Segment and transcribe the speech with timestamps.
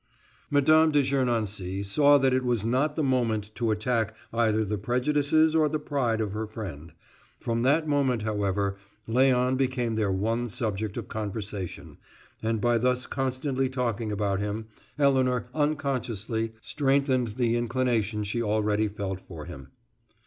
[0.49, 0.89] Mme.
[0.89, 5.69] de Gernancé saw that it was not the moment to attack either the prejudices or
[5.69, 6.93] the pride of her friend;
[7.37, 8.77] from that moment, however,
[9.07, 11.99] Léon became their one subject of conversation,
[12.41, 14.65] and by thus constantly talking about him,
[14.97, 19.67] Elinor unconsciously strengthened the inclination she already felt for him.